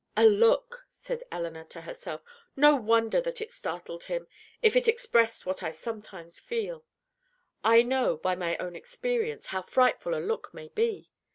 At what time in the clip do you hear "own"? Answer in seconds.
8.57-8.75